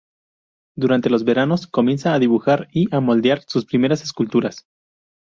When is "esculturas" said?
4.01-4.65